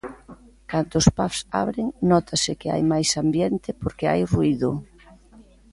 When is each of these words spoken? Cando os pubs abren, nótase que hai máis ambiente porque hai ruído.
Cando 0.71 0.93
os 1.01 1.07
pubs 1.17 1.41
abren, 1.61 1.87
nótase 2.09 2.51
que 2.59 2.71
hai 2.73 2.83
máis 2.91 3.09
ambiente 3.23 3.69
porque 3.81 4.09
hai 4.11 4.21
ruído. 4.33 4.69